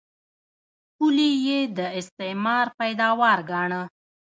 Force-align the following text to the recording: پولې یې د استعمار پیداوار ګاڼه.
پولې 0.95 1.29
یې 1.45 1.59
د 1.77 1.79
استعمار 1.99 2.67
پیداوار 2.79 3.39
ګاڼه. 3.51 3.81